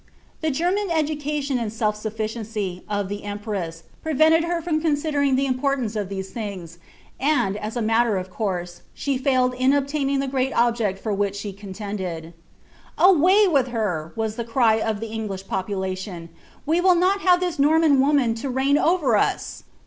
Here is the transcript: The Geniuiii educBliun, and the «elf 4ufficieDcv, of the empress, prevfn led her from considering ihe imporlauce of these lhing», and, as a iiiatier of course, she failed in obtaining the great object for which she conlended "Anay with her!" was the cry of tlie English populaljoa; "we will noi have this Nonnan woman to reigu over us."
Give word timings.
The 0.41 0.47
Geniuiii 0.49 0.89
educBliun, 0.89 1.59
and 1.61 1.69
the 1.71 1.85
«elf 1.85 2.01
4ufficieDcv, 2.01 2.81
of 2.89 3.07
the 3.07 3.23
empress, 3.23 3.83
prevfn 4.03 4.19
led 4.31 4.43
her 4.45 4.59
from 4.59 4.81
considering 4.81 5.39
ihe 5.39 5.47
imporlauce 5.47 5.95
of 5.95 6.09
these 6.09 6.31
lhing», 6.33 6.75
and, 7.19 7.55
as 7.57 7.77
a 7.77 7.81
iiiatier 7.81 8.19
of 8.19 8.31
course, 8.31 8.81
she 8.95 9.19
failed 9.19 9.53
in 9.53 9.73
obtaining 9.73 10.17
the 10.17 10.27
great 10.27 10.53
object 10.53 10.97
for 10.97 11.13
which 11.13 11.35
she 11.35 11.53
conlended 11.53 12.33
"Anay 12.97 13.51
with 13.51 13.67
her!" 13.67 14.11
was 14.15 14.37
the 14.37 14.43
cry 14.43 14.81
of 14.81 15.01
tlie 15.01 15.11
English 15.11 15.45
populaljoa; 15.45 16.29
"we 16.65 16.81
will 16.81 16.95
noi 16.95 17.19
have 17.19 17.39
this 17.39 17.57
Nonnan 17.57 17.99
woman 17.99 18.33
to 18.33 18.49
reigu 18.51 18.83
over 18.83 19.15
us." 19.17 19.65